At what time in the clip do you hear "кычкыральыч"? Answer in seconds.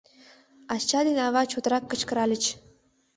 1.89-2.43